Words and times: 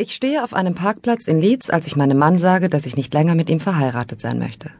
Ich 0.00 0.14
stehe 0.14 0.44
auf 0.44 0.54
einem 0.54 0.76
Parkplatz 0.76 1.26
in 1.26 1.40
Leeds, 1.40 1.70
als 1.70 1.88
ich 1.88 1.96
meinem 1.96 2.18
Mann 2.18 2.38
sage, 2.38 2.68
dass 2.68 2.86
ich 2.86 2.94
nicht 2.94 3.12
länger 3.12 3.34
mit 3.34 3.50
ihm 3.50 3.58
verheiratet 3.58 4.20
sein 4.20 4.38
möchte. 4.38 4.70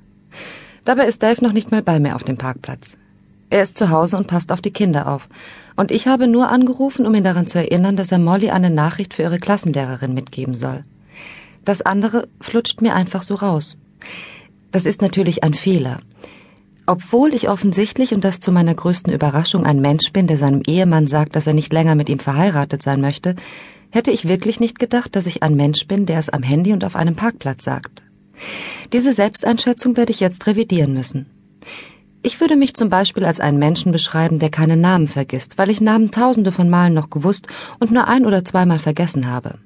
Dabei 0.84 1.06
ist 1.06 1.25
Dave 1.25 1.42
noch 1.42 1.52
nicht 1.52 1.72
mal 1.72 1.83
bei 1.83 1.98
mir 1.98 2.14
auf 2.14 2.22
dem 2.22 2.38
Parkplatz. 2.38 2.97
Er 3.50 3.65
ist 3.65 3.76
zu 3.76 3.91
Hause 3.91 4.17
und 4.17 4.28
passt 4.28 4.52
auf 4.52 4.60
die 4.60 4.70
Kinder 4.70 5.08
auf. 5.08 5.28
Und 5.75 5.91
ich 5.91 6.07
habe 6.07 6.28
nur 6.28 6.50
angerufen, 6.50 7.04
um 7.04 7.17
ihn 7.17 7.25
daran 7.25 7.49
zu 7.49 7.58
erinnern, 7.58 7.96
dass 7.96 8.12
er 8.12 8.20
Molly 8.20 8.50
eine 8.50 8.70
Nachricht 8.70 9.12
für 9.12 9.23
ihre 9.23 9.39
Klassenlehrerin 9.39 10.14
mitgeben 10.14 10.54
soll. 10.54 10.84
Das 11.64 11.82
andere 11.82 12.29
flutscht 12.41 12.80
mir 12.80 12.95
einfach 12.95 13.25
so 13.25 13.35
raus. 13.35 13.77
Das 14.71 14.87
ist 14.87 15.03
natürlich 15.03 15.43
ein 15.43 15.55
Fehler. 15.55 15.98
Obwohl 16.89 17.34
ich 17.34 17.50
offensichtlich 17.50 18.14
und 18.14 18.25
das 18.25 18.41
zu 18.41 18.50
meiner 18.50 18.75
größten 18.75 19.12
Überraschung 19.12 19.66
ein 19.66 19.82
Mensch 19.82 20.11
bin, 20.11 20.27
der 20.27 20.39
seinem 20.39 20.62
Ehemann 20.66 21.07
sagt, 21.07 21.36
dass 21.36 21.46
er 21.46 21.53
nicht 21.53 21.71
länger 21.71 21.95
mit 21.95 22.09
ihm 22.09 22.18
verheiratet 22.18 22.82
sein 22.82 23.03
möchte, 23.03 23.36
hätte 23.91 24.11
ich 24.11 24.27
wirklich 24.27 24.59
nicht 24.59 24.79
gedacht, 24.79 25.14
dass 25.14 25.27
ich 25.27 25.43
ein 25.43 25.54
Mensch 25.54 25.86
bin, 25.86 26.07
der 26.07 26.18
es 26.18 26.30
am 26.30 26.43
Handy 26.43 26.72
und 26.72 26.85
auf 26.85 26.96
einem 26.96 27.14
Parkplatz 27.14 27.62
sagt. 27.62 28.00
Diese 28.95 29.12
Selbsteinschätzung 29.12 29.98
werde 29.98 30.12
ich 30.12 30.21
jetzt 30.21 30.46
revidieren 30.46 30.95
müssen. 30.95 31.26
Ich 32.23 32.41
würde 32.41 32.57
mich 32.57 32.73
zum 32.73 32.89
Beispiel 32.89 33.27
als 33.27 33.39
einen 33.39 33.59
Menschen 33.59 33.93
beschreiben, 33.93 34.39
der 34.39 34.48
keine 34.48 34.79
Namen 34.79 35.09
vergisst, 35.09 35.59
weil 35.59 35.69
ich 35.69 35.83
Namen 35.83 36.11
tausende 36.11 36.53
von 36.53 36.70
Malen 36.70 36.95
noch 36.95 37.11
gewusst 37.11 37.48
und 37.81 37.91
nur 37.91 38.09
ein 38.09 38.25
oder 38.25 38.47
zweimal 38.47 38.79
vergessen 38.79 39.31
habe. 39.31 39.59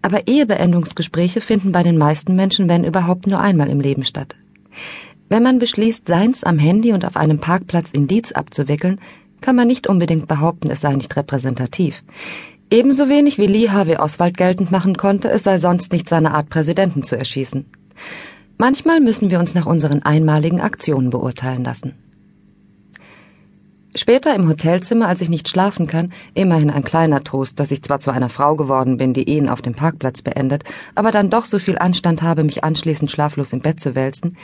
Aber 0.00 0.26
Ehebeendungsgespräche 0.26 1.42
finden 1.42 1.70
bei 1.70 1.82
den 1.82 1.98
meisten 1.98 2.34
Menschen, 2.34 2.66
wenn 2.66 2.84
überhaupt, 2.84 3.26
nur 3.26 3.40
einmal 3.40 3.68
im 3.68 3.80
Leben 3.80 4.06
statt. 4.06 4.34
Wenn 5.28 5.42
man 5.42 5.58
beschließt, 5.58 6.08
seins 6.08 6.44
am 6.44 6.58
Handy 6.58 6.92
und 6.92 7.04
auf 7.04 7.16
einem 7.16 7.38
Parkplatz 7.38 7.92
Indiz 7.92 8.32
abzuwickeln, 8.32 9.00
kann 9.40 9.56
man 9.56 9.68
nicht 9.68 9.86
unbedingt 9.86 10.26
behaupten, 10.26 10.70
es 10.70 10.80
sei 10.80 10.94
nicht 10.94 11.14
repräsentativ. 11.16 12.02
Ebenso 12.70 13.08
wenig 13.08 13.38
wie 13.38 13.46
Lee 13.46 13.70
Harvey 13.70 13.96
Oswald 13.96 14.36
geltend 14.36 14.70
machen 14.70 14.96
konnte, 14.96 15.30
es 15.30 15.42
sei 15.42 15.58
sonst 15.58 15.92
nicht 15.92 16.08
seine 16.08 16.32
Art, 16.32 16.50
Präsidenten 16.50 17.02
zu 17.02 17.16
erschießen. 17.16 17.66
Manchmal 18.58 19.00
müssen 19.00 19.30
wir 19.30 19.38
uns 19.38 19.54
nach 19.54 19.66
unseren 19.66 20.02
einmaligen 20.02 20.60
Aktionen 20.60 21.10
beurteilen 21.10 21.64
lassen. 21.64 21.94
Später 23.98 24.32
im 24.36 24.48
Hotelzimmer, 24.48 25.08
als 25.08 25.20
ich 25.22 25.28
nicht 25.28 25.48
schlafen 25.48 25.88
kann, 25.88 26.12
immerhin 26.32 26.70
ein 26.70 26.84
kleiner 26.84 27.24
Trost, 27.24 27.58
dass 27.58 27.72
ich 27.72 27.82
zwar 27.82 27.98
zu 27.98 28.12
einer 28.12 28.28
Frau 28.28 28.54
geworden 28.54 28.96
bin, 28.96 29.12
die 29.12 29.28
Ehen 29.28 29.48
auf 29.48 29.60
dem 29.60 29.74
Parkplatz 29.74 30.22
beendet, 30.22 30.62
aber 30.94 31.10
dann 31.10 31.30
doch 31.30 31.46
so 31.46 31.58
viel 31.58 31.76
Anstand 31.78 32.22
habe, 32.22 32.44
mich 32.44 32.62
anschließend 32.62 33.10
schlaflos 33.10 33.52
im 33.52 33.58
Bett 33.58 33.80
zu 33.80 33.96
wälzen, 33.96 34.36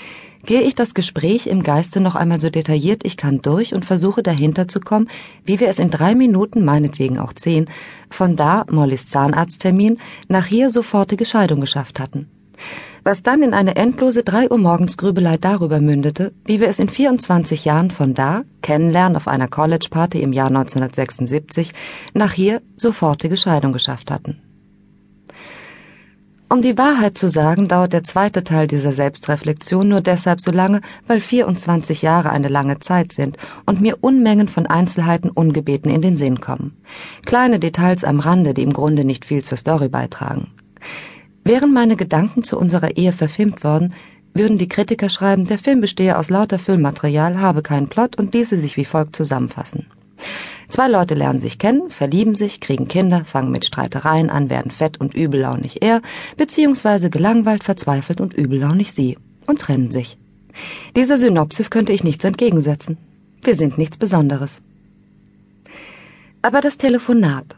gehe 0.45 0.63
ich 0.63 0.75
das 0.75 0.93
Gespräch 0.93 1.47
im 1.47 1.63
Geiste 1.63 2.01
noch 2.01 2.17
einmal 2.17 2.41
so 2.41 2.51
detailliert 2.51 3.05
ich 3.05 3.17
kann 3.17 3.43
durch 3.43 3.75
und 3.75 3.85
versuche 3.85 4.25
dahinter 4.25 4.67
zu 4.67 4.81
kommen, 4.81 5.09
wie 5.45 5.61
wir 5.61 5.69
es 5.69 5.79
in 5.79 5.91
drei 5.91 6.17
Minuten, 6.17 6.65
meinetwegen 6.65 7.21
auch 7.21 7.33
zehn, 7.33 7.67
von 8.11 8.35
da, 8.35 8.65
Mollys 8.69 9.09
Zahnarzttermin, 9.09 9.99
nach 10.27 10.47
hier 10.47 10.69
sofortige 10.71 11.27
Scheidung 11.27 11.61
geschafft 11.61 12.01
hatten 12.01 12.29
was 13.05 13.23
dann 13.23 13.43
in 13.43 13.55
eine 13.55 13.77
endlose 13.77 14.23
drei 14.23 14.51
Uhr 14.51 14.59
morgens 14.59 14.97
Grübelei 14.97 15.37
darüber 15.37 15.81
mündete, 15.81 16.33
wie 16.45 16.61
wir 16.61 16.69
es 16.69 16.79
in 16.79 16.89
24 16.89 17.65
Jahren 17.65 17.91
von 17.91 18.15
da, 18.15 18.43
Kennenlernen 18.63 19.17
auf 19.17 19.29
einer 19.29 19.49
College-Party 19.49 20.21
im 20.23 20.33
Jahr 20.33 20.49
1976, 20.49 21.73
nach 22.15 22.33
hier 22.33 22.63
sofortige 22.77 23.37
Scheidung 23.37 23.73
geschafft 23.73 24.11
hatten. 24.11 24.41
Um 26.55 26.63
die 26.63 26.79
Wahrheit 26.79 27.19
zu 27.19 27.29
sagen, 27.29 27.67
dauert 27.67 27.93
der 27.93 28.05
zweite 28.05 28.45
Teil 28.45 28.69
dieser 28.69 28.93
Selbstreflexion 28.93 29.89
nur 29.89 30.01
deshalb 30.01 30.41
so 30.41 30.53
lange, 30.53 30.83
weil 31.07 31.21
24 31.21 32.03
Jahre 32.03 32.31
eine 32.31 32.49
lange 32.49 32.79
Zeit 32.79 33.13
sind 33.13 33.39
und 33.67 33.81
mir 33.81 33.99
Unmengen 34.03 34.47
von 34.47 34.67
Einzelheiten 34.67 35.31
ungebeten 35.31 35.91
in 35.91 36.01
den 36.01 36.17
Sinn 36.17 36.41
kommen. 36.41 36.77
Kleine 37.27 37.59
Details 37.59 38.05
am 38.05 38.21
Rande, 38.21 38.55
die 38.55 38.63
im 38.63 38.73
Grunde 38.73 39.05
nicht 39.05 39.25
viel 39.25 39.43
zur 39.43 39.59
Story 39.59 39.89
beitragen. 39.89 40.53
Wären 41.45 41.73
meine 41.73 41.97
Gedanken 41.97 42.43
zu 42.43 42.59
unserer 42.59 42.97
Ehe 42.97 43.13
verfilmt 43.13 43.63
worden, 43.65 43.93
würden 44.33 44.59
die 44.59 44.69
Kritiker 44.69 45.11
schreiben, 45.11 45.45
der 45.45 45.59
Film 45.59 45.81
bestehe 45.81 46.19
aus 46.19 46.31
lauter 46.31 46.59
Filmmaterial, 46.59 47.39
habe 47.39 47.63
keinen 47.63 47.89
Plot 47.89 48.19
und 48.19 48.35
ließe 48.35 48.59
sich 48.59 48.77
wie 48.77 48.85
folgt 48.85 49.15
zusammenfassen. 49.15 49.87
Zwei 50.69 50.89
Leute 50.89 51.15
lernen 51.15 51.41
sich 51.41 51.59
kennen, 51.59 51.91
verlieben 51.91 52.35
sich, 52.35 52.61
kriegen 52.61 52.89
Kinder, 52.89 53.25
fangen 53.25 53.53
mit 53.53 53.65
Streitereien 53.65 54.31
an, 54.31 54.51
werden 54.51 54.71
fett 54.71 54.99
und 54.99 55.15
übellaunig 55.15 55.83
er, 55.83 56.01
beziehungsweise 56.37 57.11
gelangweilt, 57.11 57.63
verzweifelt 57.63 58.21
und 58.21 58.35
übellaunig 58.35 58.93
sie 58.93 59.19
und 59.47 59.61
trennen 59.61 59.93
sich. 59.93 60.17
Dieser 60.97 61.19
Synopsis 61.19 61.71
könnte 61.71 61.93
ich 61.93 62.03
nichts 62.03 62.25
entgegensetzen. 62.25 62.97
Wir 63.43 63.55
sind 63.55 63.77
nichts 63.77 63.99
Besonderes. 63.99 64.63
Aber 66.43 66.61
das 66.61 66.79
Telefonat, 66.79 67.57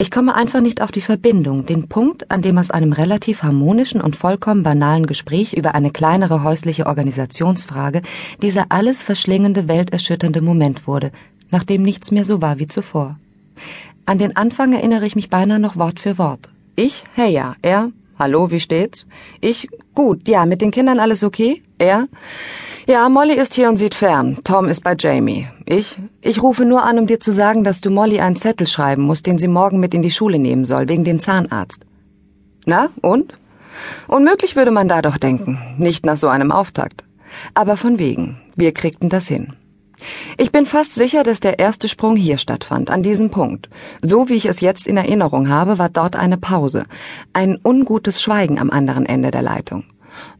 ich 0.00 0.10
komme 0.10 0.34
einfach 0.34 0.62
nicht 0.62 0.80
auf 0.80 0.90
die 0.90 1.02
Verbindung, 1.02 1.66
den 1.66 1.86
Punkt, 1.86 2.30
an 2.30 2.40
dem 2.40 2.56
aus 2.56 2.70
einem 2.70 2.94
relativ 2.94 3.42
harmonischen 3.42 4.00
und 4.00 4.16
vollkommen 4.16 4.62
banalen 4.62 5.04
Gespräch 5.04 5.52
über 5.52 5.74
eine 5.74 5.90
kleinere 5.90 6.42
häusliche 6.42 6.86
Organisationsfrage 6.86 8.00
dieser 8.40 8.66
alles 8.70 9.02
verschlingende, 9.02 9.68
welterschütternde 9.68 10.40
Moment 10.40 10.86
wurde, 10.86 11.12
nachdem 11.50 11.82
nichts 11.82 12.12
mehr 12.12 12.24
so 12.24 12.40
war 12.40 12.58
wie 12.58 12.66
zuvor. 12.66 13.18
An 14.06 14.16
den 14.16 14.36
Anfang 14.36 14.72
erinnere 14.72 15.04
ich 15.04 15.16
mich 15.16 15.28
beinahe 15.28 15.60
noch 15.60 15.76
Wort 15.76 16.00
für 16.00 16.16
Wort. 16.16 16.48
Ich, 16.76 17.04
hey 17.14 17.30
ja, 17.30 17.56
er, 17.60 17.92
hallo, 18.18 18.50
wie 18.50 18.60
steht's? 18.60 19.06
Ich, 19.42 19.68
gut, 19.94 20.26
ja, 20.28 20.46
mit 20.46 20.62
den 20.62 20.70
Kindern 20.70 20.98
alles 20.98 21.22
okay? 21.22 21.62
Er, 21.80 22.08
ja, 22.86 23.08
Molly 23.08 23.32
ist 23.32 23.54
hier 23.54 23.70
und 23.70 23.78
sieht 23.78 23.94
fern. 23.94 24.36
Tom 24.44 24.68
ist 24.68 24.84
bei 24.84 24.94
Jamie. 24.98 25.48
Ich? 25.64 25.98
Ich 26.20 26.42
rufe 26.42 26.66
nur 26.66 26.82
an, 26.82 26.98
um 26.98 27.06
dir 27.06 27.20
zu 27.20 27.32
sagen, 27.32 27.64
dass 27.64 27.80
du 27.80 27.88
Molly 27.88 28.20
einen 28.20 28.36
Zettel 28.36 28.66
schreiben 28.66 29.02
musst, 29.02 29.24
den 29.24 29.38
sie 29.38 29.48
morgen 29.48 29.80
mit 29.80 29.94
in 29.94 30.02
die 30.02 30.10
Schule 30.10 30.38
nehmen 30.38 30.66
soll, 30.66 30.90
wegen 30.90 31.04
dem 31.04 31.20
Zahnarzt. 31.20 31.86
Na, 32.66 32.90
und? 33.00 33.32
Unmöglich 34.08 34.56
würde 34.56 34.72
man 34.72 34.88
da 34.88 35.00
doch 35.00 35.16
denken. 35.16 35.58
Nicht 35.78 36.04
nach 36.04 36.18
so 36.18 36.28
einem 36.28 36.52
Auftakt. 36.52 37.02
Aber 37.54 37.78
von 37.78 37.98
wegen. 37.98 38.38
Wir 38.56 38.72
kriegten 38.72 39.08
das 39.08 39.26
hin. 39.26 39.54
Ich 40.36 40.52
bin 40.52 40.66
fast 40.66 40.94
sicher, 40.94 41.22
dass 41.22 41.40
der 41.40 41.58
erste 41.58 41.88
Sprung 41.88 42.14
hier 42.14 42.36
stattfand, 42.36 42.90
an 42.90 43.02
diesem 43.02 43.30
Punkt. 43.30 43.70
So 44.02 44.28
wie 44.28 44.34
ich 44.34 44.44
es 44.44 44.60
jetzt 44.60 44.86
in 44.86 44.98
Erinnerung 44.98 45.48
habe, 45.48 45.78
war 45.78 45.88
dort 45.88 46.14
eine 46.14 46.36
Pause, 46.36 46.84
ein 47.32 47.58
ungutes 47.64 48.20
Schweigen 48.20 48.58
am 48.58 48.70
anderen 48.70 49.06
Ende 49.06 49.30
der 49.30 49.42
Leitung. 49.42 49.84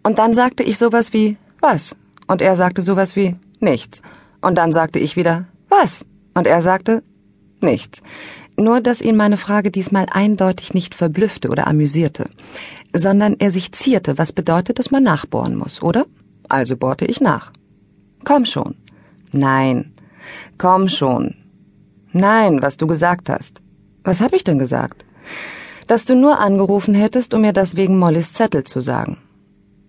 Und 0.02 0.18
dann 0.18 0.34
sagte 0.34 0.62
ich 0.62 0.78
sowas 0.78 1.12
wie, 1.12 1.36
was? 1.60 1.96
Und 2.26 2.42
er 2.42 2.56
sagte 2.56 2.82
sowas 2.82 3.16
wie 3.16 3.36
nichts. 3.60 4.02
Und 4.40 4.56
dann 4.56 4.72
sagte 4.72 4.98
ich 4.98 5.16
wieder 5.16 5.46
was? 5.68 6.04
Und 6.34 6.46
er 6.46 6.62
sagte 6.62 7.02
nichts. 7.60 8.02
Nur, 8.56 8.80
dass 8.80 9.00
ihn 9.00 9.16
meine 9.16 9.36
Frage 9.36 9.70
diesmal 9.70 10.06
eindeutig 10.10 10.74
nicht 10.74 10.94
verblüffte 10.94 11.48
oder 11.48 11.66
amüsierte, 11.66 12.28
sondern 12.94 13.36
er 13.38 13.52
sich 13.52 13.72
zierte, 13.72 14.18
was 14.18 14.32
bedeutet, 14.32 14.78
dass 14.78 14.90
man 14.90 15.02
nachbohren 15.02 15.56
muss, 15.56 15.82
oder? 15.82 16.06
Also 16.48 16.76
bohrte 16.76 17.06
ich 17.06 17.20
nach. 17.20 17.52
Komm 18.24 18.44
schon. 18.44 18.74
Nein. 19.32 19.92
Komm 20.58 20.88
schon. 20.88 21.36
Nein, 22.12 22.60
was 22.60 22.76
du 22.76 22.86
gesagt 22.86 23.28
hast. 23.28 23.62
Was 24.02 24.20
hab 24.20 24.32
ich 24.32 24.44
denn 24.44 24.58
gesagt? 24.58 25.04
Dass 25.86 26.04
du 26.04 26.14
nur 26.14 26.38
angerufen 26.38 26.94
hättest, 26.94 27.34
um 27.34 27.42
mir 27.42 27.52
das 27.52 27.76
wegen 27.76 27.98
Mollys 27.98 28.32
Zettel 28.32 28.64
zu 28.64 28.80
sagen. 28.80 29.18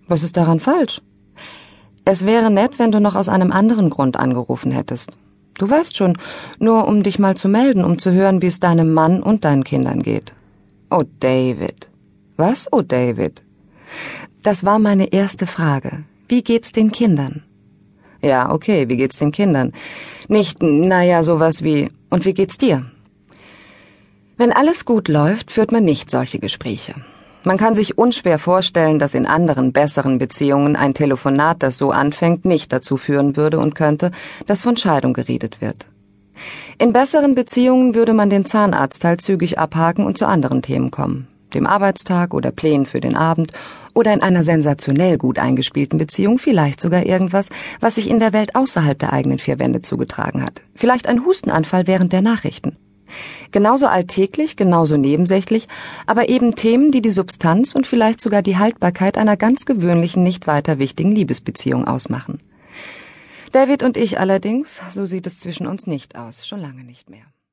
Was 0.07 0.23
ist 0.23 0.38
daran 0.38 0.59
falsch? 0.59 1.01
Es 2.03 2.25
wäre 2.25 2.50
nett, 2.50 2.79
wenn 2.79 2.91
du 2.91 3.00
noch 3.00 3.16
aus 3.16 3.29
einem 3.29 3.51
anderen 3.51 3.89
Grund 3.89 4.17
angerufen 4.17 4.72
hättest. 4.72 5.12
Du 5.56 5.69
weißt 5.69 5.95
schon, 5.95 6.17
nur 6.59 6.88
um 6.88 7.03
dich 7.03 7.19
mal 7.19 7.35
zu 7.38 7.47
melden, 7.47 7.84
um 7.84 8.00
zu 8.00 8.12
hören, 8.12 8.41
wie 8.41 8.47
es 8.47 8.59
deinem 8.59 8.94
Mann 8.94 9.22
und 9.22 9.45
deinen 9.45 9.63
Kindern 9.63 10.01
geht. 10.01 10.34
Oh, 10.89 11.03
David. 11.19 11.88
Was, 12.38 12.67
oh, 12.72 12.81
David? 12.81 13.41
Das 14.44 14.63
war 14.63 14.79
meine 14.79 15.13
erste 15.13 15.45
Frage. 15.45 16.03
Wie 16.28 16.41
geht's 16.41 16.72
den 16.72 16.91
Kindern? 16.91 17.44
Ja, 18.22 18.51
okay, 18.51 18.89
wie 18.89 18.97
geht's 18.97 19.19
den 19.19 19.31
Kindern? 19.31 19.73
Nicht, 20.28 20.63
naja, 20.63 21.23
sowas 21.23 21.63
wie, 21.63 21.91
und 22.09 22.25
wie 22.25 22.33
geht's 22.33 22.57
dir? 22.57 22.85
Wenn 24.38 24.51
alles 24.51 24.85
gut 24.85 25.07
läuft, 25.07 25.51
führt 25.51 25.72
man 25.72 25.83
nicht 25.83 26.09
solche 26.09 26.39
Gespräche. 26.39 26.95
Man 27.44 27.58
kann 27.58 27.74
sich 27.74 27.98
unschwer 27.98 28.38
vorstellen, 28.38 29.00
dass 29.00 29.16
in 29.16 29.26
anderen 29.26 29.74
besseren 29.74 30.20
Beziehungen 30.20 30.76
ein 30.76 30.94
Telefonat, 30.94 31.64
das 31.64 31.76
so 31.76 31.90
anfängt, 31.90 32.46
nicht 32.46 32.72
dazu 32.72 32.98
führen 32.98 33.36
würde 33.36 33.58
und 33.58 33.74
könnte, 33.74 34.12
dass 34.46 34.62
von 34.62 34.78
Scheidung 34.78 35.14
geredet 35.14 35.60
wird. 35.60 35.88
In 36.78 36.94
besseren 36.94 37.34
Beziehungen 37.34 37.96
würde 37.96 38.14
man 38.14 38.30
den 38.30 38.46
Zahnarztteil 38.46 39.18
zügig 39.18 39.58
abhaken 39.58 40.06
und 40.06 40.20
zu 40.20 40.28
anderen 40.28 40.62
Themen 40.62 40.92
kommen, 40.92 41.28
dem 41.56 41.66
Arbeitstag 41.66 42.36
oder 42.36 42.52
Plänen 42.52 42.86
für 42.86 43.02
den 43.02 43.16
Abend 43.16 43.52
oder 43.96 44.14
in 44.14 44.22
einer 44.22 44.44
sensationell 44.44 45.18
gut 45.18 45.40
eingespielten 45.40 45.98
Beziehung 45.98 46.38
vielleicht 46.38 46.80
sogar 46.80 47.06
irgendwas, 47.06 47.50
was 47.80 47.96
sich 47.96 48.08
in 48.08 48.20
der 48.20 48.34
Welt 48.34 48.56
außerhalb 48.56 48.98
der 48.98 49.14
eigenen 49.14 49.40
vier 49.40 49.58
Wände 49.58 49.82
zugetragen 49.82 50.44
hat. 50.44 50.62
Vielleicht 50.76 51.08
ein 51.08 51.26
Hustenanfall 51.26 51.88
während 51.88 52.14
der 52.14 52.22
Nachrichten. 52.22 52.78
Genauso 53.52 53.88
alltäglich, 53.88 54.56
genauso 54.56 54.98
nebensächlich, 54.98 55.68
aber 56.06 56.30
eben 56.30 56.56
Themen, 56.56 56.92
die 56.92 57.02
die 57.02 57.12
Substanz 57.12 57.74
und 57.75 57.88
vielleicht 57.88 58.22
sogar 58.22 58.42
die 58.42 58.58
Haltbarkeit 58.58 59.18
einer 59.18 59.38
ganz 59.38 59.66
gewöhnlichen, 59.66 60.24
nicht 60.24 60.48
weiter 60.48 60.80
wichtigen 60.80 61.12
Liebesbeziehung 61.12 61.88
ausmachen. 61.88 62.40
David 63.52 63.84
und 63.84 63.98
ich 63.98 64.19
allerdings, 64.19 64.80
so 64.92 65.06
sieht 65.06 65.28
es 65.28 65.40
zwischen 65.40 65.68
uns 65.68 65.86
nicht 65.86 66.16
aus, 66.16 66.48
schon 66.48 66.62
lange 66.62 66.84
nicht 66.84 67.10
mehr. 67.10 67.25